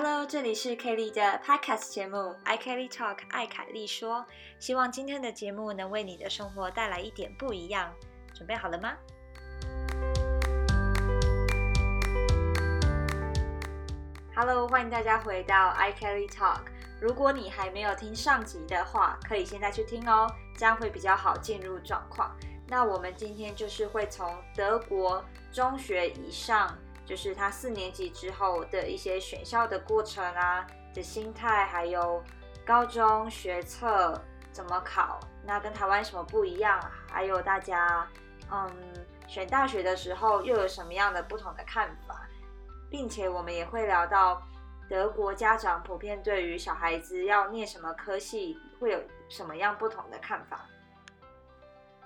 [0.00, 4.24] Hello，这里是 Kelly 的 Podcast 节目《I Kelly Talk》爱凯莉说，
[4.60, 7.92] 希望今天的节目能为你的生活带来一点不一样。
[8.32, 8.92] 准备好了吗
[14.36, 16.60] ？Hello，欢迎大家回到 I Kelly Talk。
[17.00, 22.36] 如果你还没有听上集的话，可以现在去听哦，这样会比较好进入状况。
[22.68, 26.78] 那我们今天就是会从德国中学以上。
[27.08, 32.22] 就是他四年级之后的一些选校的过程啊，的心态，还有
[32.66, 34.12] 高中学测
[34.52, 36.78] 怎么考，那跟台湾什么不一样？
[37.10, 38.06] 还有大家，
[38.52, 38.70] 嗯，
[39.26, 42.28] 选大学的时候又有什么样的不同的看法？
[42.90, 44.42] 并且我们也会聊到
[44.90, 50.66] 德国家长普遍对于小孩子要念什么科系会有什么样不同的看法。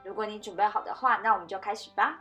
[0.04, 2.20] 如果你准备好的话，那我们就开始吧。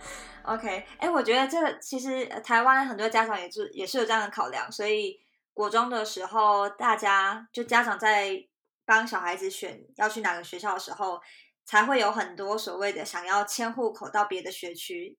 [0.42, 5.20] OK，哎，我觉得这个其实台湾很多家长也是也是有这样的考量，所以
[5.52, 8.42] 国中的时候，大家就家长在
[8.86, 11.20] 帮小孩子选要去哪个学校的时候，
[11.66, 15.18] 才会有很多所谓的想要迁户口到别的学区，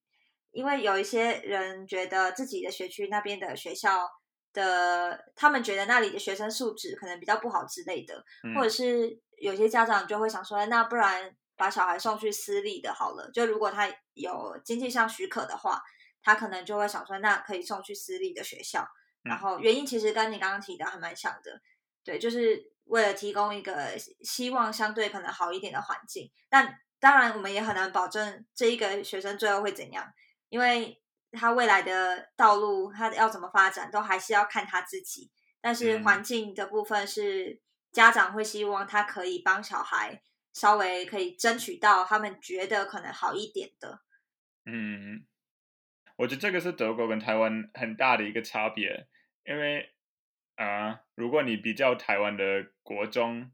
[0.52, 4.10] 因为有一些人觉得自己的学区那边的学校
[4.54, 8.24] 的，他们觉得那里的学生素质可能比较不好之类的，
[8.56, 11.36] 或者是有些家长就会想说，那不然。
[11.62, 15.80] 把小孩送去私立的好了，就如果他有经济上许可的话，
[16.24, 18.88] 他可能就会想说，那可以送去私立的学校。
[19.22, 21.62] 然后原因其实跟你刚刚提的还蛮像的，
[22.04, 26.32] 对，就是为了提供一个希望相对可能好一点的环境。
[26.50, 30.12] 但当然，我们也很难保证这一个学生最后会怎样，
[30.50, 31.00] 因为
[31.32, 35.30] 他未来的道路他要怎么发展，都还是要看他自己。
[35.62, 40.24] 但是环境的部分是家长会希望他可以帮小孩。
[40.54, 44.02] 稍微可以争取到他们觉得可能好一点的。
[44.66, 45.26] 嗯，
[46.18, 49.08] 我觉得这个是德国跟台湾很大的一个差别，
[49.46, 49.94] 因为
[50.56, 53.52] 啊，如果你比较台湾的国中，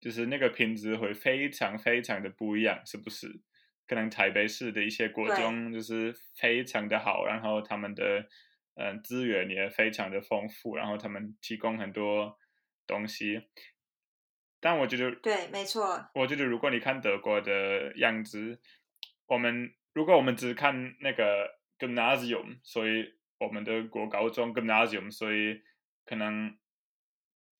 [0.00, 3.40] 就是那个品质会非常非常的不一样，是不是？
[3.86, 8.28] 可能台北市的一些国中就是非常的好，然后他们的
[8.74, 12.36] 嗯资源也非常的丰富，然后他们提供很多
[12.86, 13.48] 东西。
[14.60, 16.10] 但我觉得对，没错。
[16.14, 18.60] 我觉得如果你看德国的样子，
[19.26, 25.62] 我们如果我们只看那个 gymnasium，所以我们的国高中 gymnasium，所以
[26.04, 26.58] 可能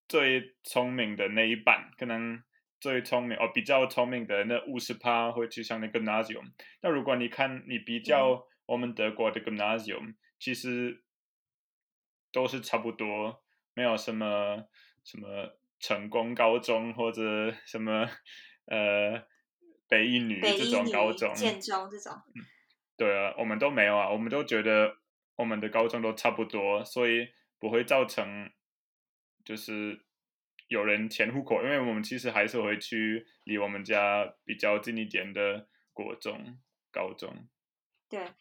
[0.09, 2.43] 最聪明的那一半，可能
[2.81, 6.53] 最聪明哦，比较聪明的那五十趴会去上那个 gymnasium。
[6.83, 11.05] 那如果你看你比较我们德国的 gymnasium，其实
[12.33, 13.45] 都是差不多，
[13.75, 14.65] 没有什么
[15.05, 15.57] 什么。
[15.81, 18.09] 成功高中或者什么
[18.67, 19.23] 呃
[19.89, 22.13] 北一女这种高中、建中这种，
[22.97, 24.97] 对啊，我们都没有啊，我们都觉得
[25.37, 27.29] 我们的高中都差不多，所以
[27.59, 28.51] 不会造成
[29.45, 30.05] 就是
[30.67, 36.59] 有人迁户口，因为我们其实还是会去离我们家比较近一点的国中、
[36.91, 37.49] 高中。
[38.09, 38.33] 对，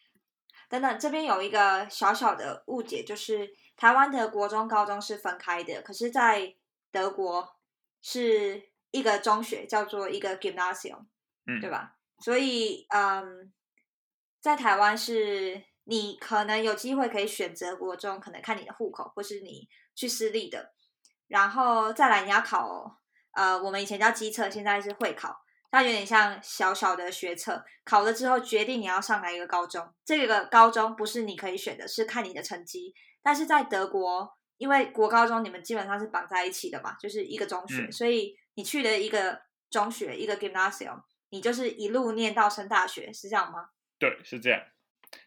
[0.68, 6.54] 等等，这边有一个小小的误解，就是台湾的国中、高中是分开的，可是，在
[6.90, 7.56] 德国
[8.00, 11.06] 是一个中学，叫做一个 gymnasium，
[11.46, 11.96] 嗯，对吧？
[12.24, 13.52] 所以，嗯，
[14.40, 20.72] 在台湾是你可能有机会可以选择国中，可能看你的户口，或是你去私立的，
[21.26, 22.98] 然后再来你要考，
[23.32, 25.36] 呃，我们以前叫基测，现在是会考，
[25.70, 34.38] 它有点像小小的学测，考了之后决定你要上哪一个高中，这个高中不是你可以选的，是看你的成绩，但是在德国。
[34.58, 43.70] 因为国高中你们基本上是绑在一起的嘛，就是一个中学，所以你去的一个中学一个 gymnasium，你就是一路念到升大学，是这样吗？
[43.98, 44.62] 对，是这样。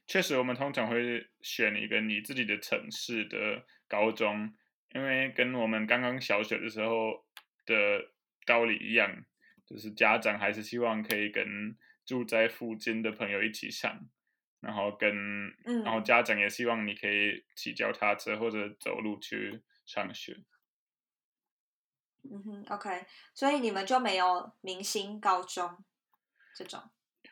[0.06, 4.54] 确实，我们通常会选一个你自己的城市的高中，
[4.94, 7.26] 因为跟我们刚刚小学的时候
[7.66, 8.12] 的
[8.46, 9.24] 道理一样，
[9.66, 11.76] 就是家长还是希望可以跟
[12.06, 14.08] 住在附近的朋友一起上。
[14.62, 15.48] 然后跟，
[15.84, 20.38] 然后家长也希望你可以骑脚踏车或者走路去上学。
[22.24, 25.84] 嗯哼，OK，所以你们就没有明星高中
[26.56, 26.80] 这种？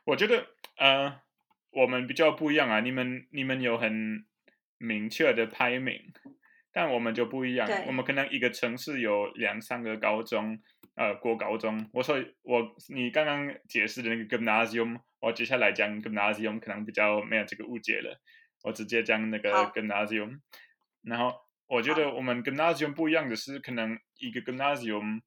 [0.05, 0.47] 我觉得，
[0.77, 1.21] 呃，
[1.69, 2.79] 我们比较不一样啊。
[2.79, 4.25] 你们你们有很
[4.79, 6.11] 明确的排名，
[6.71, 7.67] 但我们就不一样。
[7.87, 10.59] 我们可能一个城市有两三个高中，
[10.95, 11.89] 呃，国高中。
[11.93, 14.99] 我说我你刚刚解释的那个 gymnasium。
[15.21, 18.21] 我接下来讲 gymnasium 可能比较没有这个误解了，
[18.63, 20.39] 我直接讲那个 gymnasium。
[21.01, 21.35] 然后
[21.67, 25.19] 我觉得我们 gymnasium 不一样的是，可能一个 gymnasium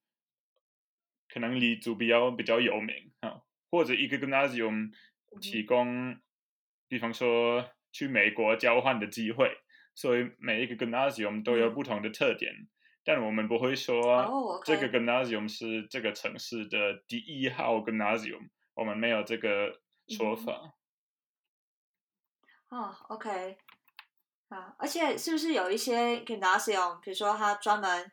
[1.28, 4.92] 可能离主比较比较有名啊，或者一个 gymnasium
[5.42, 6.18] 提供，
[6.88, 9.54] 比方说去美国交换的机会，
[9.94, 12.52] 所以每一个 gymnasium 都有不同的特点。
[13.04, 20.74] 但我们不会说这个 gymnasium 是这个城市的第一号 gymnasium，我们没有这个说法。
[22.68, 23.58] 哦，OK，
[24.48, 28.10] 啊，而且是不是有一些 gymnasium，比如说它专门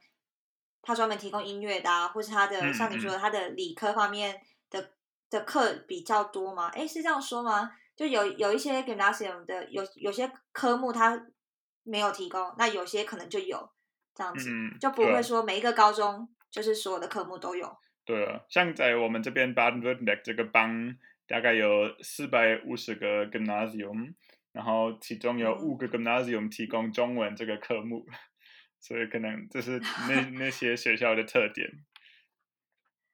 [0.81, 4.41] 它专门提供音乐的，啊，或是它的像你说的他的理科方面
[4.71, 4.91] 的
[5.29, 6.69] 的课比较多吗？
[6.73, 7.71] 哎，是这样说吗？
[7.95, 11.27] 就有有一些 gymnasium 的有有些科目他
[11.89, 13.69] 没有提供，那有些可能就有。
[14.15, 14.49] 这样子
[14.81, 17.77] 就不会说每一个高中就是所有的科目都有。
[18.03, 24.15] 对啊，像在我们这边 Baden-Württemberg 这个邦，大概有四百五十个 gymnasium，
[24.51, 28.05] 然后其中有五个 gymnasium 提供中文这个科目，
[28.81, 31.69] 所以可能这是那 那些学校的特点。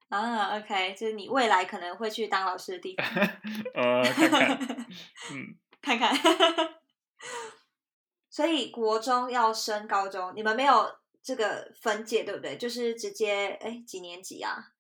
[0.10, 3.06] 啊，OK，就是你未来可能会去当老师的地方。
[3.76, 4.58] 呃，看看，
[5.32, 6.16] 嗯，看看。
[8.36, 10.94] 所以国中要升高中，你们没有
[11.24, 12.58] 这个分界，对不对？
[12.58, 14.74] 就是直接哎几年级啊？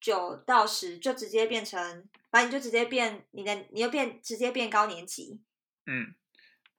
[0.00, 5.42] 九到十就直接变成，反正你就直接变你的，你又变直接变高年级。
[5.86, 6.14] 嗯，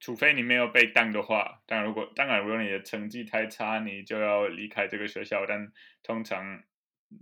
[0.00, 5.44] 除非你没有被当的话，当然如果当然如果你的成绩太差，你就要离开这个学校。
[5.46, 5.70] 但
[6.02, 6.62] 通常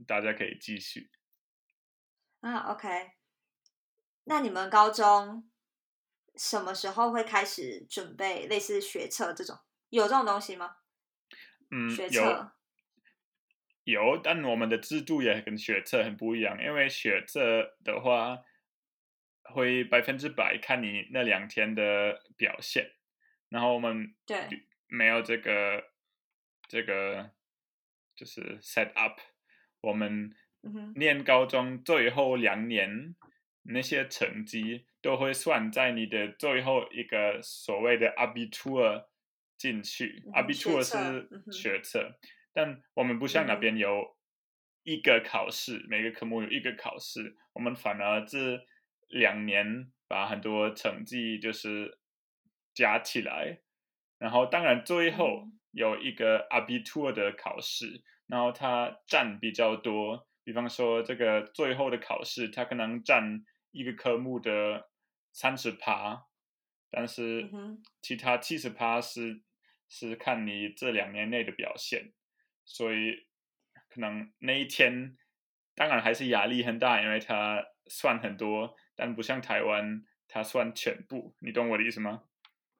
[0.07, 1.11] 大家可以继续。
[2.41, 3.11] 啊，OK。
[4.23, 5.51] 那你们高中？
[6.37, 9.59] 什么时候会开始准备类似学测这种？
[9.91, 10.77] 有这种东西吗？
[11.71, 12.51] 嗯，有
[13.85, 16.63] 有，但我们的制度也跟学测很不一样。
[16.63, 18.39] 因为学测的话，
[19.43, 22.93] 会百分之百看你那两天的表现，
[23.49, 25.91] 然后我们对没有这个
[26.69, 27.31] 这个
[28.15, 29.19] 就是 set up。
[29.81, 30.33] 我们
[30.95, 33.17] 念高中最后两年
[33.63, 34.87] 那些成绩。
[35.03, 39.07] 都会算在你的最后一个所谓的 Abitur
[39.59, 42.21] 进去，Abitur 是学测，
[42.53, 44.17] 但我们不像那边有
[44.85, 48.61] 一个考试，每个科目有一个考试，我们反而这
[49.09, 51.99] 两年把很多成绩就是
[52.73, 53.59] 加起来，
[54.19, 64.89] 然后当然最后有一个 Abitur 的考试，然后它占比较多，比方说这个最后的考试，它可能占一个科目的。
[65.35, 66.27] 三十趴，
[66.91, 67.49] 但是
[68.03, 69.43] 其他七十趴是
[69.89, 72.13] 是看你这两年内的表现，
[72.67, 73.27] 所以
[73.89, 75.17] 可能那一天
[75.75, 81.35] 当然还是压力很大，因为它算很多，但不像台湾，它算全部。
[81.39, 82.25] 你懂我的意思吗？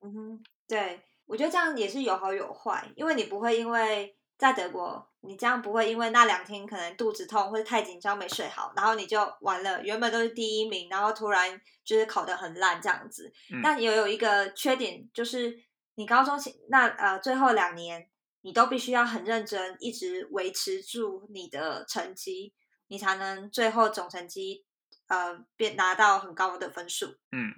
[0.01, 4.15] 嗯哼，对，我觉得这样也是有好有坏，因为你不会因为。
[4.39, 9.81] 在德国，你这样不会因为那两天可能肚子痛或者太紧张没睡好，然后你就完了。
[9.85, 13.33] 原本都是第一名，然后突然就是考得很烂这样子。
[13.63, 15.57] 但也有一个缺点，就是
[15.95, 16.37] 你高中
[16.69, 18.09] 那呃最后两年，
[18.41, 22.53] 你都必须要很认真，一直维持住你的成绩，
[22.89, 24.65] 你才能最后总成绩
[25.07, 27.07] 呃变拿到很高的分数。
[27.31, 27.55] 嗯，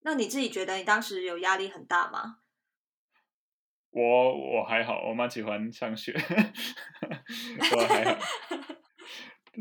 [0.00, 2.38] 那你自己觉得你当时有压力很大吗？
[3.92, 6.12] 我我还好，我蛮喜欢上学，
[7.76, 8.18] 我还好。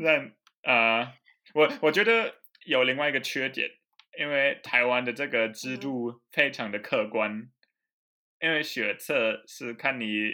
[0.01, 0.33] 但
[0.63, 1.13] 啊，
[1.53, 2.33] 我我觉得
[2.65, 3.69] 有另外一个缺点，
[4.17, 7.49] 因为台湾的这个制度非常的客观，
[8.39, 10.31] 因为学测是看你，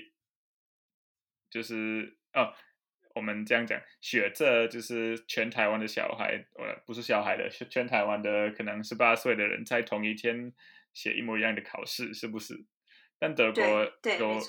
[1.49, 2.53] 就是哦，
[3.15, 10.53] 我们这样讲，学测就是全台湾的小孩，呃，不是小孩的，全台湾的可能十八岁的人在同一天
[10.93, 12.63] 写一模一样的考试，是不是？
[13.19, 13.85] 但德国
[14.17, 14.39] 都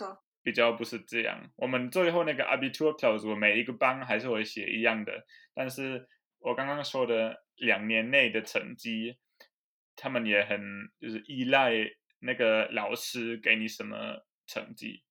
[0.42, 1.50] 比较不是这样。
[1.56, 6.08] 我们最后那个 Abitur Klausur 每一个班还是会写一样的，但是
[6.38, 9.18] 我刚刚说的两年内的成绩，
[9.96, 10.60] 他们也很
[11.00, 11.72] 就是依赖
[12.20, 15.02] 那个老师给你什么成绩，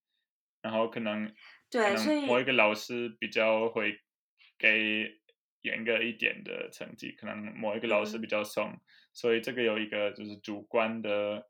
[0.61, 1.31] 然后可能
[1.69, 3.99] 对，所以某一个老师比较会
[4.57, 5.19] 给
[5.61, 8.73] 严格一点的成绩，可能某一个老师比较松，
[9.13, 11.47] 所以这个有一个就是主观的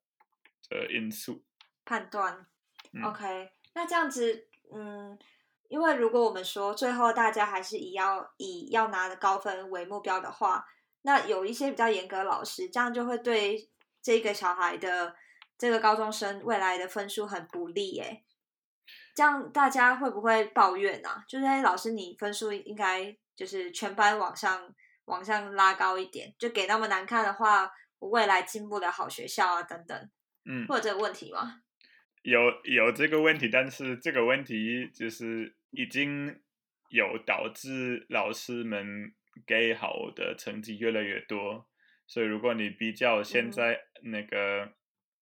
[0.70, 1.46] 的因素。
[1.88, 2.46] 判断
[3.02, 5.18] ，OK，那这样子，嗯，
[5.70, 10.68] 因为如果我们说最后大家还是以要以要拿的高分为目标的话，
[11.04, 13.70] 那有一些比较严格老师，这样就会对
[14.02, 15.16] 这个小孩的
[15.58, 18.22] 这个高中生未来的分数很不利，哎，
[19.16, 21.24] 这样大家会不会抱怨啊？
[21.26, 24.76] 就是老师，你分数应该就是全班往上
[25.06, 30.10] 往上拉高一点，就给那么难看的话，我未来进不了好学校啊，等等，
[30.44, 31.62] 嗯，会有这个问题吗？
[32.28, 36.42] 有有这个问题，但是这个问题就是已经
[36.90, 39.14] 有导致老师们
[39.46, 41.70] 给好的成绩越来越多，
[42.06, 44.74] 所以如果你比较现在那个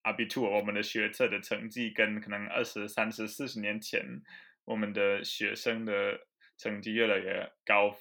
[0.02, 4.24] 阿比兔我们的学测的成绩跟可能二十三十四十年前
[4.64, 6.22] 我们的学生的
[6.58, 7.96] 成绩越来越高，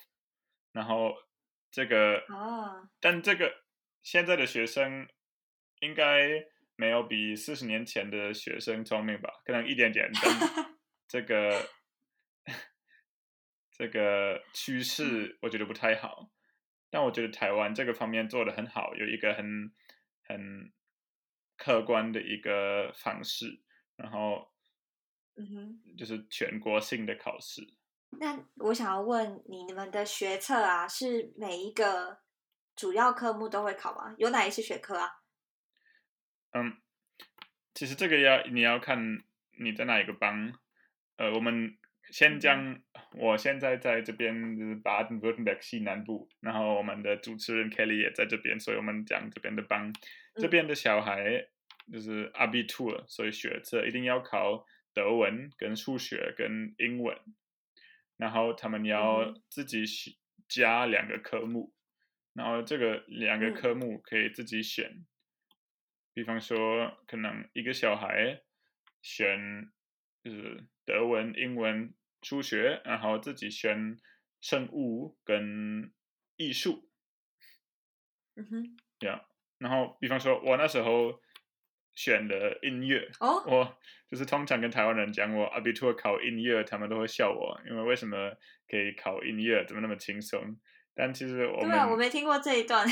[0.73, 1.15] 然后
[1.71, 3.65] 这个哦，但这个
[4.03, 5.07] 现在的学生
[5.81, 6.47] 应该
[6.77, 9.31] 没有比四十年前的学生聪明吧？
[9.45, 10.75] 可能一点点，但
[11.09, 11.69] 这个
[13.71, 16.31] 这个趋势我觉得不太好。
[16.91, 19.45] 但我觉得台湾这个方面做的很好，有一个很
[20.23, 20.73] 很
[21.57, 23.63] 客观的一个方式，
[23.97, 24.53] 然后
[25.37, 25.81] 嗯哼。
[25.97, 27.63] 就是全国性的考试。
[28.21, 32.21] 那我想要问你，你们的学测啊，是每一个
[32.77, 34.15] 主要科目都会考吗？
[34.19, 35.09] 有哪一些学科啊？
[36.55, 36.77] 嗯，
[37.75, 39.25] 其实这个要你要看
[39.59, 40.53] 你在哪一个邦。
[41.17, 41.77] 呃，我们
[42.11, 42.83] 先嗯讲，
[43.17, 49.93] 我现在在这边就是巴登 württemberg 西南部，然后我们的主持人 Kelly 也在这边，所以我们讲这边的邦。
[50.37, 51.49] 这嗯边的小孩
[51.93, 57.19] 就是 Abitur，所以学测一定要考德文、跟数学、跟英文，
[58.17, 60.15] 然后他们要嗯自己选
[60.49, 61.73] 加两个科目，
[62.33, 65.05] 然后这个两个嗯科目可以自己选。
[66.15, 68.41] 比方说，可能一个小孩
[69.03, 69.71] 选
[70.23, 71.93] 就是德文、英文、
[72.23, 73.99] 数学，然后自己选
[74.41, 75.93] 生物跟
[76.37, 76.89] 艺术，
[78.37, 78.77] 嗯哼。
[78.99, 79.21] 这样。
[79.59, 81.21] 然后，比方说，我那时候
[81.95, 83.79] 选的音乐，哦，我
[84.09, 88.17] 就是通常跟台湾人讲我 abitur 考音乐，他们都会笑我，因为为什么
[88.69, 90.59] 可以考音乐，怎么那么轻松？
[90.95, 92.87] 但其实我们，对啊，我没听过这一段。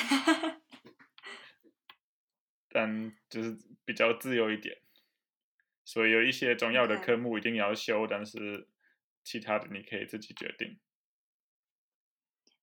[2.72, 4.78] 但就是比较自由一点，
[5.84, 8.68] 所以有一些重要的科目一定要修，但是
[9.22, 10.78] 其他的你可以自己决定。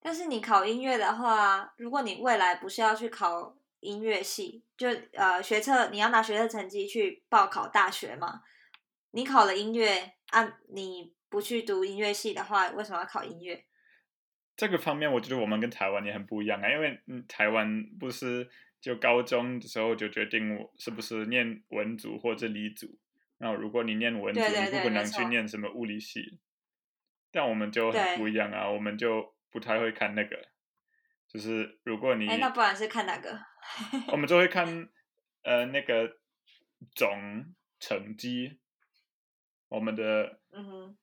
[0.02, 8.42] 但是你考音乐的话，如果你未来不是要去考音乐系，就呃学测，你要拿学测成绩去报考大学嘛？
[9.12, 13.66] 你考了音乐，啊，你不去读音乐系的话，为什么要考音乐？
[14.56, 18.50] 这个方面，我觉得我们跟台湾也很不一样啊，因为嗯，台湾不是
[18.82, 22.98] 就高中的时候就决定我是不是念文组或者理组，
[23.38, 26.40] 然后如果你念文组，对对你不可能去念什么物理系，
[27.32, 30.48] 但我们就很不一样啊，我们就不太会看那个，
[31.28, 33.40] 就是如果你哎，那不然是看哪个？
[34.12, 34.26] 我们？
[34.28, 34.90] 就会看
[35.44, 36.18] 呃那个
[36.96, 38.60] 总成绩，
[39.68, 40.98] 我们的嗯哼，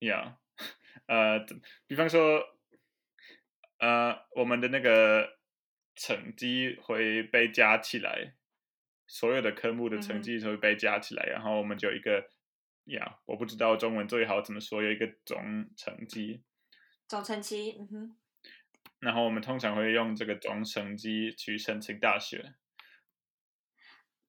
[0.00, 0.38] 呀
[1.06, 1.40] 呃，
[1.86, 2.42] 比方说，
[3.78, 5.33] 呃，我们的那个
[5.94, 8.34] 成绩会被加起来，
[9.06, 12.30] 所有的科目的成绩都会被加起来，然后我们就有一个
[12.86, 16.42] 呀，我不知道中文最好怎么说，有一个总成绩，
[17.06, 18.16] 总成绩，嗯哼，
[18.98, 22.54] 然后我们通常会用这个总成绩去申请大学。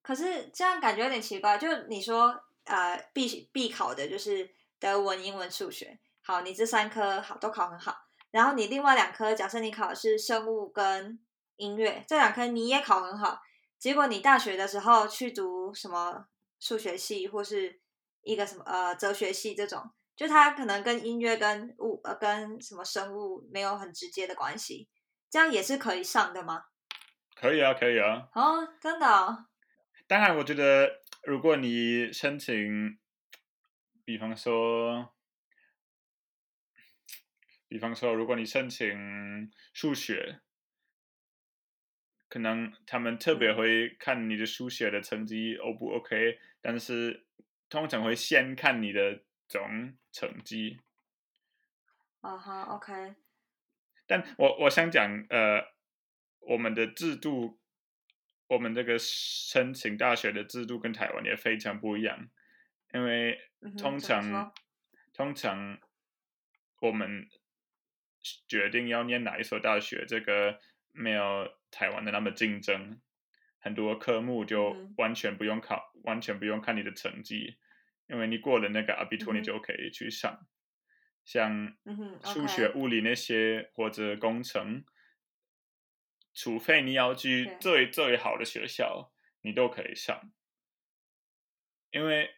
[0.01, 11.19] 可是这样感觉有点奇怪，就你说呃必必考的就是德文、英文、数学，好，你这三科好都考很好，然后你另外两科，假设你考的是生物跟
[11.57, 13.41] 音乐这两科你也考很好，
[13.77, 16.27] 结果你大学的时候去读什么
[16.59, 17.79] 数学系或是
[18.21, 24.88] 一个什么呃哲学系这种，就它可能跟音乐跟物呃跟什么生物没有很直接的关系，
[25.29, 26.65] 这样也是可以上的吗？
[27.35, 28.29] 可以啊，可以啊。
[28.33, 29.47] 哦，真的、哦，
[30.07, 32.97] 当然，我觉得如果你申请，
[34.05, 35.13] 比方说，
[37.67, 40.39] 比方说，如果你申请数学，
[42.35, 43.55] 可能他们特别嗯。
[43.55, 47.25] 会看你的书写的成绩 O 不 OK，但是
[47.69, 50.81] 通常会先看你的总成绩。
[52.19, 53.15] 啊哈，OK，
[54.05, 55.63] 但我我想讲，呃，
[56.41, 57.57] 我们的制度，
[58.47, 62.29] 我们这个申请大学的制度跟台湾也非常不一样，
[62.93, 63.39] 因为
[63.77, 64.51] 通常、
[65.13, 65.79] 通常
[66.81, 67.29] 我们
[68.45, 70.59] 决定要念哪一所大学，这个
[70.91, 73.01] 没有台湾的那么竞争，
[73.60, 77.58] 很多科目就嗯完全不用考，完全不用看你的成绩，
[78.08, 80.48] 因为你过了那个阿比托，嗯哼你就可以去上。
[81.25, 81.75] 像
[82.24, 84.86] 数学、物理那些或者工程，
[86.34, 90.32] 除非你要去最最好的学校，你都可以上，
[91.91, 92.29] 因为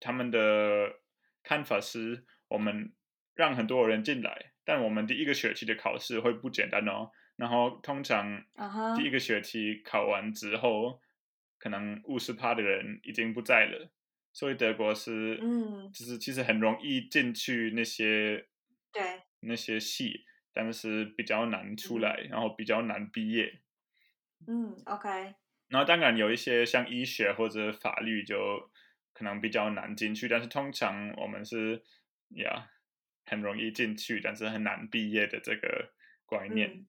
[0.00, 1.02] 他们的
[1.44, 2.94] 看法是我们
[3.34, 7.12] 让很多人进来，但我们第一个学期的考试会不简单哦。
[7.40, 8.44] 然后通常
[8.94, 11.00] 第一个学期考完之后，
[11.58, 13.90] 可能五十趴的人已经不在了，
[14.30, 15.90] 所以德国是嗯。
[15.90, 18.46] 就是其实很容易进去那些
[18.92, 19.22] 对。
[19.40, 23.62] 那些系，但是比较难出来，然后比较难毕业。
[24.46, 25.08] 嗯，OK，
[25.68, 28.70] 然后当然有一些像医学或者法律就
[29.14, 31.82] 可能比较难进去，但是通常我们是
[32.36, 32.68] 呀
[33.24, 35.94] 很容易进去，但是很难毕业的这个
[36.26, 36.68] 观念。
[36.68, 36.86] 嗯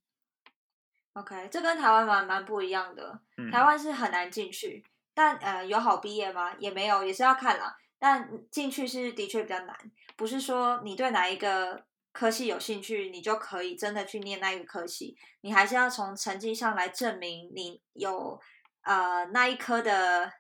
[1.14, 3.20] OK，这跟台湾蛮蛮不一样的。
[3.38, 6.54] 嗯台湾是很难进去，但呃有好毕业吗？
[6.58, 7.76] 也没有，也是要看啦。
[8.00, 9.78] 但进去是的确比较难，
[10.16, 18.40] 不是说你对哪一个科系有兴趣，你就可以真的去念那一个科系，你还是要从成绩上来证明你有
[18.84, 20.32] 呃那一科的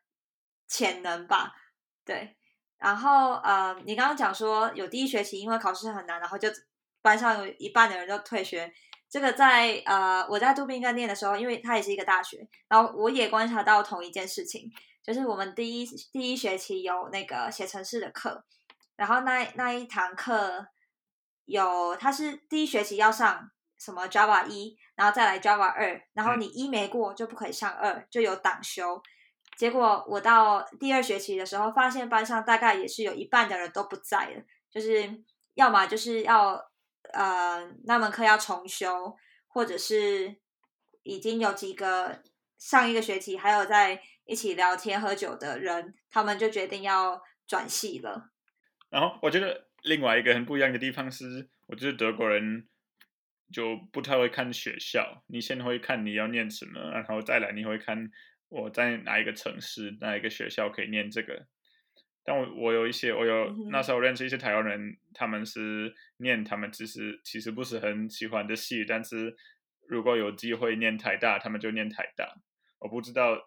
[0.68, 1.52] 潜能吧。
[2.06, 2.38] 对，
[2.78, 6.50] 然后呃，你刚刚讲说有第一学期因为考试很难，然后就
[7.02, 8.74] 班上有一半的人都退学。
[9.12, 14.72] 这个在呃我在杜宾根念的时候，因为它也是一个大学，然后我也观察到同一件事情，
[15.04, 18.46] 就是我们第一第一学期有那个写程式的课，
[18.96, 20.66] 然后那那一堂课
[21.44, 29.02] 有它是第一学期要上什么 Java 一，然后再来 Java 二，然后你一没过就不可以上二，就有挡修。
[29.58, 34.42] 结果我到第二学期的时候，发现班上大概也是有一半的人都不在了，
[34.72, 35.22] 就是
[35.56, 36.71] 要么就是要
[37.14, 39.16] 呃那门课要重修，
[39.48, 40.38] 或者是
[41.04, 42.22] 已经有几个
[42.58, 48.32] 上一个学期还有在一起聊天喝酒的人，他们就决定要转系了。
[48.90, 52.68] 然后我觉得另外一个很不一样的地方是，我觉得德国人
[53.52, 58.12] 就不太会看学校，你先会看你要念什么，然后再来你会看
[58.50, 61.48] 我在哪一个城市、哪一个学校可以念这个。
[62.24, 69.36] 但我我有一些，我有嗯那时候认识一些台湾人，他们是念他们其实其实不是很喜欢的戏，但是
[69.88, 72.26] 如果有机会念台大，他们就念台大。
[72.80, 73.38] 我不知道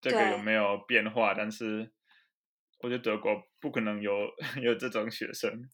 [0.00, 1.90] 这个有没有变化，但是
[2.80, 4.12] 我觉得德国不可能有
[4.62, 5.68] 有这种学生。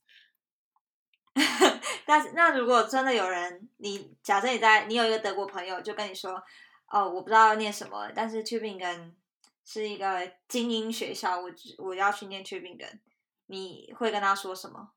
[2.06, 6.42] 但是那如果真的有人，你假设你在你有一个德国朋友，就跟你说，
[6.90, 9.12] 哦，我不知道要念什么，但是 Tübingen
[9.70, 13.00] 是一个精英学校，我只我要去念 Tübingen，
[13.48, 14.94] 你会跟他说什么？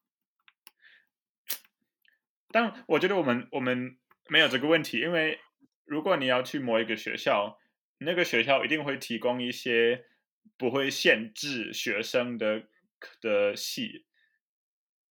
[2.51, 3.97] 但我觉得我们我们
[4.29, 5.41] 没有这个问题，因为
[5.84, 7.60] 如果你要去某一个学校，
[7.97, 10.05] 那个学校一定会提供一些
[10.55, 12.63] 不会限制学生的
[13.19, 14.05] 的系。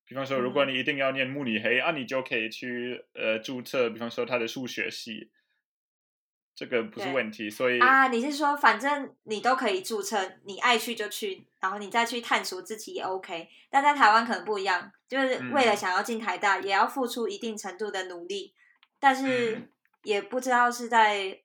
[0.07, 5.31] 比方说，如果嗯你一定要念慕尼黑，啊，你就可以去呃注册，比方说他的数学系，
[6.61, 7.49] 这个不是对问题。
[7.49, 13.49] 所以啊，你是说反正你都可以注册，你爱去就去，然后你再去探索自己也 OK。
[13.71, 18.55] 但在台湾可能不一样，就是为了嗯想要进台大，也要付出一定程度的努力，
[18.99, 19.71] 但是嗯
[20.03, 21.41] 也不知道是在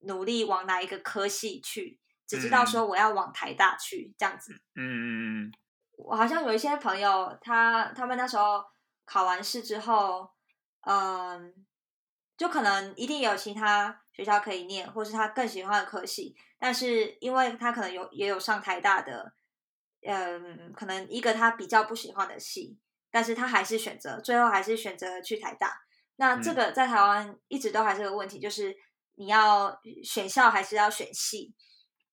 [0.00, 4.52] 努力往哪一个科系去，只知道嗯说我要往台大去这样子。
[4.74, 5.52] 嗯嗯嗯
[5.96, 8.62] 我好像有一些朋友，他他们那时候
[9.06, 10.28] 考完试之后，
[10.82, 11.54] 嗯，
[12.36, 19.32] 就可能一定有其他学校可以念，或是他更喜欢的科系，但是因为他可能有也有上台大的，
[20.02, 22.78] 嗯，可能一个他比较不喜欢的系，
[23.10, 25.82] 但是他还是选择最后还是选择去台大。
[26.16, 28.76] 那这嗯个在台湾一直都还是个问题，就是
[29.14, 31.54] 你要选校还是要选系？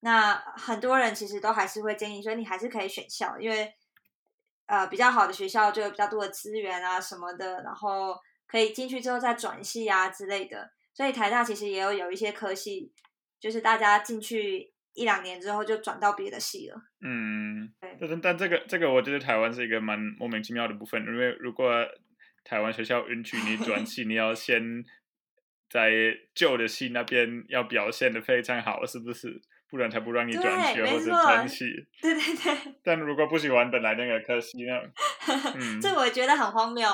[0.01, 3.73] 那很多人其实都还是会建议说，你还是可以选校，因为
[4.65, 8.19] 呃比较好的学校就有比较多的资源啊什么的，然后
[8.53, 10.71] 可以进去之后再转系啊之类的。
[10.93, 12.93] 所以台大其实也有有一些科系，
[13.39, 16.79] 就是大家进去一两年之后就转到别的系了。
[17.01, 21.73] 嗯对，但是但这个这个，我觉得台湾是一个蛮莫名其妙的部分，因为如果
[22.43, 24.85] 台湾学校允许你转 系，你要先
[25.67, 25.89] 在
[26.35, 29.41] 旧的系那边要表现的非常好，是不是？
[29.67, 31.65] 不然才不让你转学或者转 系。
[31.99, 34.79] 对对对，但如果不喜欢本来那个科系，那
[35.55, 36.87] 嗯这我觉得很荒谬。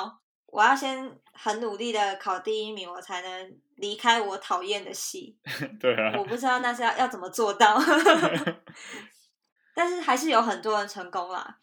[0.52, 5.38] 我要先很努力的考第一名，我才能离开我讨厌的系。
[5.80, 7.78] 对啊我，不知道那是要要怎么做到，
[9.76, 11.58] 但是还是有很多人成功啦。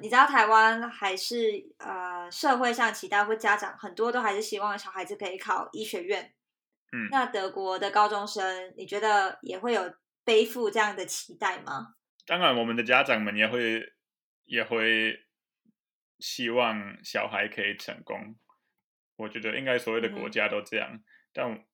[0.00, 6.34] 你知道台湾还是呃社会上期待或家长很多都还是希望小孩子可以考医学院。
[6.92, 11.94] 嗯那德国的高中生，你觉得也会有背负这样的期待吗？
[12.26, 13.82] 当然我们的家长们也会
[14.46, 15.14] 也会
[16.18, 18.36] 希望小孩可以成功。
[19.16, 21.64] 我觉得应该所有的国家都这样，但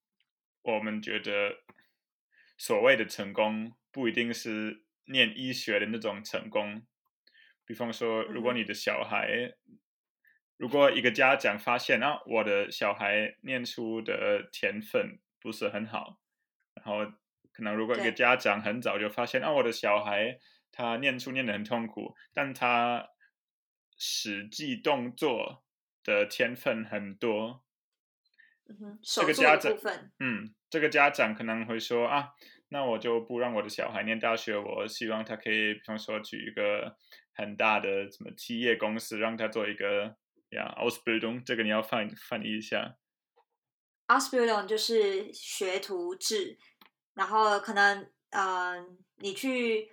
[0.63, 1.63] 我们觉得
[2.59, 6.87] 所谓的成功不一定是念医学的那种成功。
[7.65, 9.55] 比方说，如果你的小孩，
[10.59, 16.21] 如果一个家长发现啊，我的小孩念书的天分不是很好，
[16.75, 17.11] 然后
[17.53, 20.39] 可能如果一个家长很早就发现啊，我的小孩
[20.71, 23.09] 他念书念得很痛苦，但他
[24.03, 25.63] 实际动作
[26.03, 27.63] 的天分很多，
[29.03, 29.77] 这个家长，
[30.19, 32.31] 嗯，这个家长可能会说啊，
[32.71, 34.57] 那我就不让我的小孩念大学。
[34.57, 36.97] 我希望他可以，比方说去一个
[37.35, 40.17] 很大的什么企业公司，让他做一个
[40.49, 42.97] 呀 Ausbildung，这个你要翻翻译一下。
[44.07, 46.59] Ausbildung 就是学徒制，
[47.13, 49.93] 然后可能嗯，你去。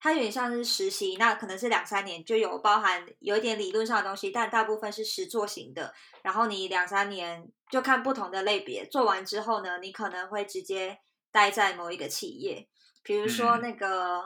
[0.00, 5.92] 它有点像是实习，那可能是两三年就有包含有一点理论上的东西，但大部分是实作型的。
[6.22, 10.98] 然后你两三年就看不同的类别，做完之后呢，你可能会直接
[11.32, 12.68] 待在某一个企业，
[13.02, 14.22] 比如说那个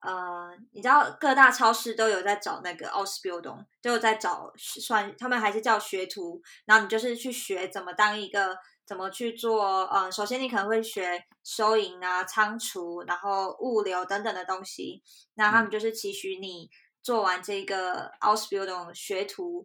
[0.00, 8.56] 呃，你知道各大超市都有在找那个 Ausbildung，都有在找算他们还是叫学徒，然后你就是去学怎么当一个。
[8.90, 9.84] 怎么去做？
[9.92, 15.00] 嗯，首先你可能会学收银啊、仓储，然后物流等等的东西。
[15.34, 16.68] 那他们就是期许你
[17.00, 19.64] 做完这个 Ausbildung 学徒，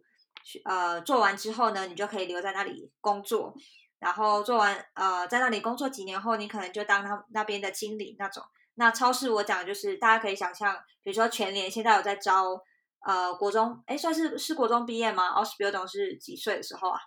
[0.64, 3.52] 呃，做完之后呢，你就可以留在那里工作。
[3.98, 8.44] 然后做完，呃，在那里工作几年后，你可能就当他那边的经理那种。
[8.74, 12.62] 那超市我讲的就是大家可以想象，比如说全联现在有在招，
[13.04, 17.00] 呃，国中，哎，算是是国中毕业吗？Ausbildung 是几岁的时候啊？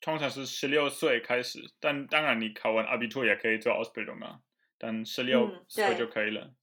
[0.00, 4.40] 通常是十六岁开始，但当然你考完 Abitur 也可以做 Ausbildung 啊，
[4.78, 6.54] 但十六岁就可以了。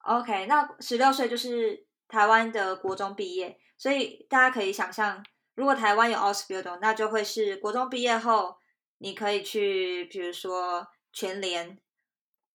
[0.00, 8.56] OK，那十六岁就是台湾的国中毕业，所以大家可以想象，如果台湾有 Ausbildung，那就会是国中毕业后，
[8.98, 11.78] 你可以去，比如说全联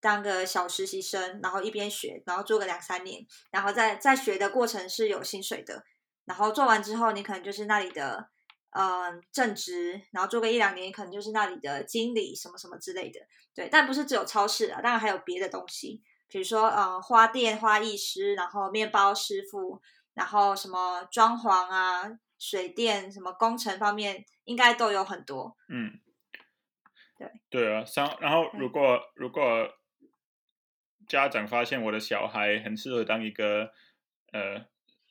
[0.02, 5.86] 当个小实习生，然后一边学，然后做个两三年，然后在在学的过程是有薪水的，
[6.26, 8.30] 然后做完之后，你可能就是那里的。
[8.74, 13.20] 嗯，正职，然后做个一两年，可能就是那里的经理什么什么之类的。
[13.54, 19.82] 对，但不是只有超市啊，当然还有别的东西，比如说呃，花店花艺师，然后面包师傅，
[20.14, 25.58] 然后什么装潢啊、水电什么工程方面，应该都有很多。
[25.68, 26.00] 嗯，
[27.18, 29.44] 对对啊，像然后如果如果
[31.10, 33.74] 家长发现我的小孩很适合当一个
[34.32, 34.66] 呃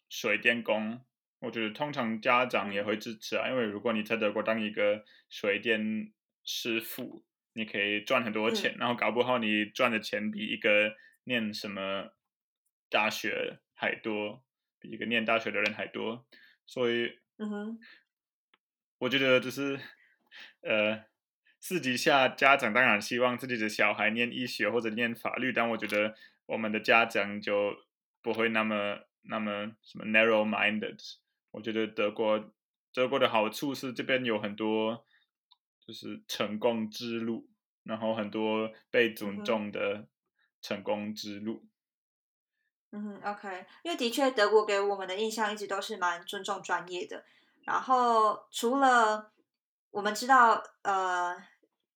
[0.09, 1.05] 水电工。
[1.41, 6.13] 我觉得通常家长也会支持啊，因为如果你在德国当一个水电
[6.45, 7.25] 师傅，
[7.55, 12.13] 你可以赚很多钱，然后搞不好你赚的钱比一个念什么
[12.89, 14.43] 大学还多，
[14.79, 16.27] 比一个念大学的人还多，
[16.67, 17.81] 所以，嗯哼，
[18.99, 19.81] 我觉得就是
[20.61, 21.05] 呃，
[21.59, 26.15] 私底下家长当然希望自己的小孩念医学或者念法律，但我觉得
[26.47, 27.75] 我们的家长就
[28.21, 31.17] 不会那么那么什么 narrow-minded。
[31.53, 32.53] 我觉得德国
[32.93, 35.05] 德国的好处是这边有很多
[35.85, 37.49] 就是成功之路，
[37.83, 40.07] 然后很多被尊重的
[40.63, 41.67] 成功之路。
[42.93, 47.25] 嗯，OK，因为的确德国给我们的印象一直都是蛮尊重专业的。
[47.65, 49.33] 然后除了
[49.91, 51.37] 我们知道，呃，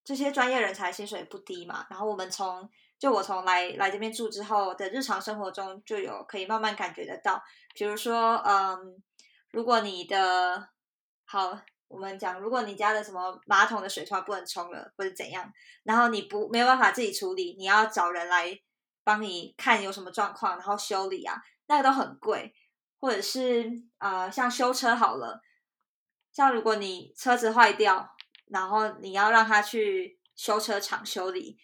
[0.02, 1.86] 这些专业人才薪水不低嘛。
[1.90, 7.40] 然后我们从就我从来来这边住之后的日常生活中，就有可以慢慢感觉得到，
[7.74, 9.00] 比如说，嗯。
[9.54, 10.68] 如果你的
[11.24, 15.52] 好，我们讲，如果你家的什么马桶的水突然不能冲了，或者怎样，
[15.84, 18.60] 然后你不没有办法自己处理，你要找人来
[19.04, 22.52] 帮你看有什么状况，然后修理啊，那个都很贵。
[22.98, 25.40] 或者是呃，像修车好了，
[26.32, 28.10] 像如果你车子坏掉，
[28.46, 31.58] 然后你要让他去修车厂修理，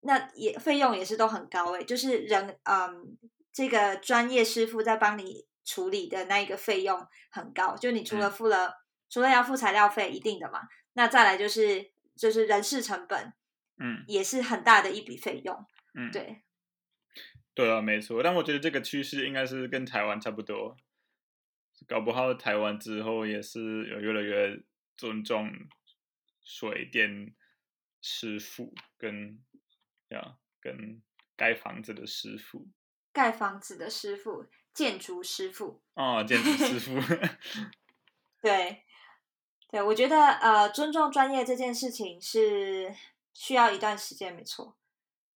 [0.00, 3.16] 那也费用也是都很高诶，就是人嗯，
[3.50, 5.47] 这个专业师傅在帮你。
[5.68, 13.34] 处理的那一个费用很高，就你除了付了，除了要付材料费一定的嘛，那再来就是就是人事成本，
[13.76, 16.40] 嗯，也是很大的一笔费用，嗯，对，
[17.52, 20.74] 对啊，没错，但我觉得这个趋势应该是跟台湾差不多，
[21.86, 24.62] 搞不好台湾之后也是有越来越
[24.96, 25.52] 尊重
[26.42, 27.34] 水电
[28.00, 29.38] 师傅跟
[30.08, 31.02] 呀跟
[31.36, 32.70] 盖房子的师傅，
[33.12, 34.46] 盖房子的师傅。
[34.78, 36.92] 建筑师傅哦，建筑师傅，
[38.40, 38.84] 对，
[39.68, 42.94] 对，我觉得呃，尊重专业这件事情是
[43.34, 44.76] 需要一段时间，没错。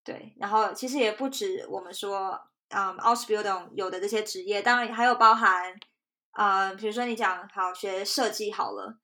[0.05, 5.77] 对，然后其实也不止我们说，嗯，Ausbildung 有的这些职业，当然还有包含，
[6.35, 9.01] 呃，比如说你讲好学设计好了，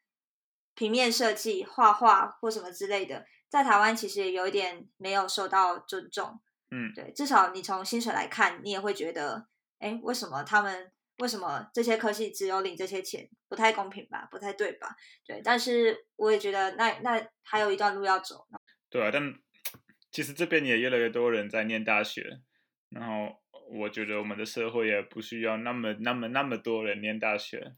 [0.75, 6.39] 平面设计、画画或什么之类的，在台湾其实也有一点没有受到尊重。
[6.71, 9.49] 嗯，对，至少你从薪水来看，你也会觉得。
[9.79, 14.29] 哎，为什么他们为什么这些科系只有领这些钱，不太公平吧？
[14.31, 14.95] 不太对吧？
[15.27, 18.47] 对，但是我也觉得那那还有一段路要走。
[18.91, 19.35] 对啊，但
[20.11, 22.41] 其实这边也越来越多人在念大学，
[22.89, 27.75] 然后我觉得我们的社会也不需要那么那么那么多人念大学，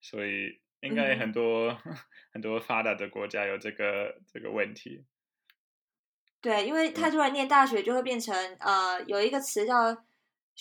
[0.00, 1.76] 所以应该很多
[2.32, 5.04] 很多发达的国家有这个这个问题。
[6.42, 10.04] 对，因为太多人念大学，就会变成呃，有一个词叫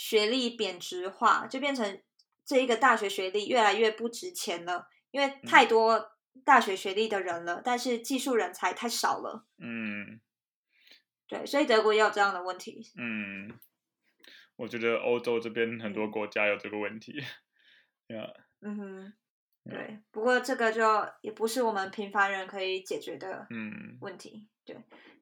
[0.01, 2.01] 学历贬值化，就变成
[2.45, 6.13] 这一个大学学历越来越不值钱了，因为太多
[6.45, 9.45] 大学学历的人了，但是技术人才太少了。
[9.57, 10.21] 嗯
[11.27, 12.81] 对，所以德国也有这样的问题。
[12.95, 13.59] 嗯，
[14.55, 17.21] 我觉得欧洲这边很多国家有这个问题。
[18.07, 19.13] 呀，嗯哼，
[19.69, 20.81] 对，不过这个就
[21.21, 24.77] 也不是我们平凡人可以解决的嗯问题，对，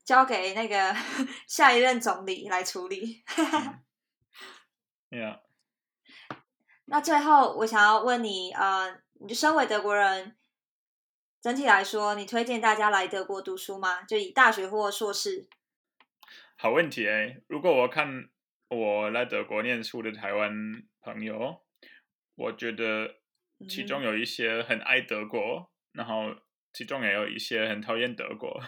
[0.05, 0.95] 交给那个
[1.49, 3.23] 下一任总理来处理。
[5.11, 5.41] 呀，
[6.85, 10.35] 那最后我想要问你，呃，你就身为德国人，
[11.41, 14.03] 整体来说，你推荐大家来德国读书吗？
[14.03, 15.47] 就以大学或硕士？
[16.57, 17.39] 好问题哎！
[17.47, 18.29] 如果我看
[18.69, 20.51] 我来德国念书的台湾
[21.01, 21.63] 朋友，
[22.35, 23.21] 我觉得
[23.69, 26.35] 其中有一些很爱德国，然后
[26.73, 28.59] 其中也有一些很讨厌德国，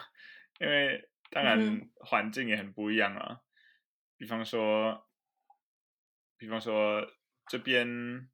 [0.59, 3.39] 因为当然嗯环境也很不一样啊。
[4.17, 5.08] 比方说，
[6.39, 7.05] 比方说
[7.47, 8.27] 这边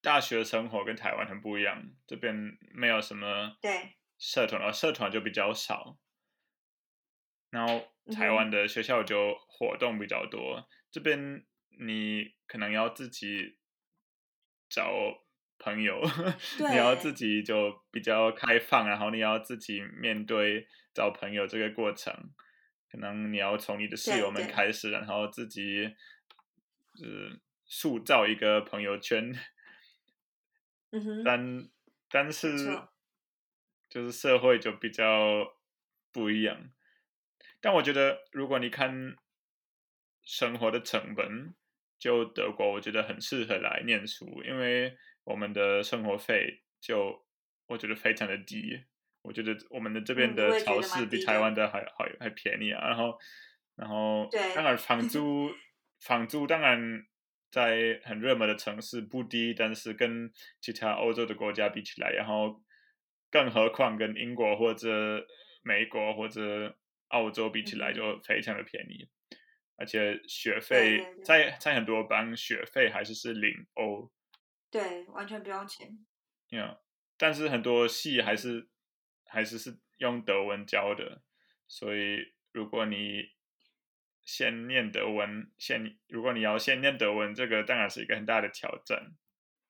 [0.00, 5.98] 大学生活跟台湾很不一样，这边没有什么对，社团，然后社团就比较少。
[7.50, 11.44] 然后台湾的学校就活动比较多，这边
[11.78, 13.58] 你可能要自己
[14.70, 14.90] 找
[15.58, 16.00] 朋友，
[16.70, 22.14] 你要自己就比较开放，然后你要自己面对找朋友这个过程，
[22.90, 24.50] 可能你要从你的室友们对。
[24.50, 25.94] 开始，然后自己
[27.00, 29.32] 呃塑造一个朋友圈，
[30.90, 31.68] 嗯哼，但
[32.10, 32.48] 但是
[33.88, 35.56] 就是社会就比较
[36.12, 36.70] 不一样。
[37.60, 39.16] 但我觉得，如果你看
[40.22, 41.54] 生活的成本，
[41.98, 47.24] 就德国，我觉得很适合来念书，因为我们的生活费就
[47.66, 48.84] 我觉得非常的低。
[49.22, 52.88] 我觉得我们的这边的超市比台湾的还还还便宜啊。
[52.88, 53.16] 然后，
[53.76, 55.48] 然后对当然房 租
[56.04, 57.06] 房租当然
[57.50, 62.60] 在很热门的城市不低，但是跟其他欧洲的国家比起来，然后
[63.30, 65.24] 更何况跟英国或者
[65.62, 66.76] 美国或者
[67.08, 69.08] 澳洲比起来就非常的便宜，
[69.76, 74.10] 而且学对费在在很多班学费还是是零欧，
[74.70, 76.04] 对，完全不用钱。
[76.50, 76.78] yeah,
[77.16, 78.68] 但是很多系还是
[79.24, 81.22] 还是是用德文教的，
[81.68, 83.30] 所以如果你
[84.24, 89.12] 先念德文，先如果你要先念德文，这个当然是一个很大的挑战。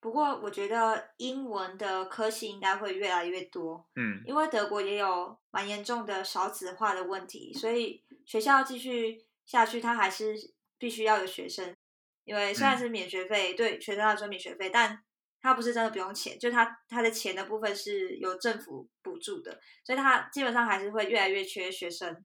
[0.01, 10.35] 不过我觉得英文的科系应该会越来越多，嗯因为德国也有蛮严重的少子化的问题，所以学校继续下去，它还是
[10.77, 11.77] 必须要有学生。
[12.25, 15.03] 因为虽然嗯是免学费，对学生来说免学费，但
[15.41, 22.25] 它不是真的不用钱，就它它的钱的部分是由政府补助的，所以它基本上还是会越来越缺学生。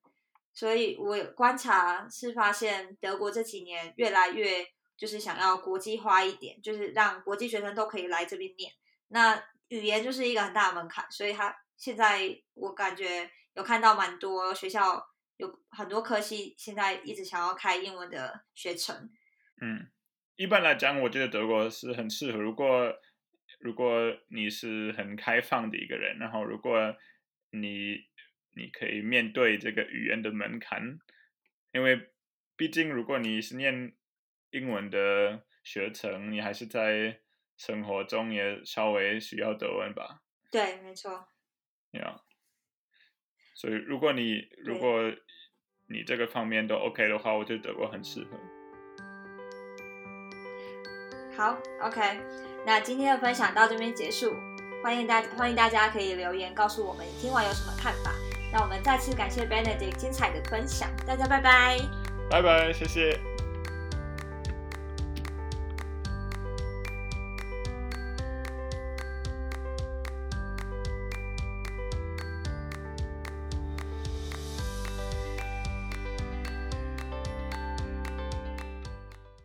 [0.58, 4.66] 所以我有观察是发现德国这几年越来越
[4.98, 8.72] 就是想要国际化一点，就是让国际学生都可以来这边念。
[9.10, 15.00] 那语言就是一个很大的门槛，所以他现在我感觉有看到蛮多学校
[15.36, 19.12] 有很多科系现在一直想要开英文的学程。
[19.62, 19.88] 嗯，
[20.38, 22.40] 一般来讲，我觉得德国是很适合。
[22.40, 22.92] 如果
[23.60, 26.96] 如果你是很开放的一个人，然后如果
[27.52, 27.98] 你
[28.58, 31.00] 你可以面对这个语言的门槛，
[31.72, 32.10] 因为
[32.56, 33.94] 毕竟如果你是念
[34.50, 37.22] 英文的学程，你还是在
[37.56, 41.28] 生活中也稍微需要德文吧，对，没错。
[41.92, 42.18] Yeah，、
[43.56, 45.12] 所以如果你如果
[45.88, 48.38] 你这个方面都 OK 的话，我觉得德国很适合。
[51.36, 52.02] 好，OK，
[52.66, 54.34] 那今天的分享到这边结束。
[54.84, 58.27] 欢迎大欢迎大家可以留言告诉我们你听完有什么看法。
[58.52, 61.80] 那我们再次感谢 Benedict 精彩的分享，大家拜拜。
[62.30, 63.20] 拜拜，谢谢。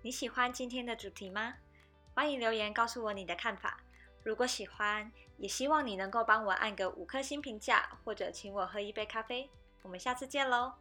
[0.04, 1.54] 你喜欢今天的主题吗？
[2.14, 3.80] 欢迎留言告诉我你的看法。
[4.22, 9.50] 如果喜欢，也希望你能够帮我按个五颗星评价，或者请我喝一杯咖啡。
[9.82, 10.74] 我们下次见喽！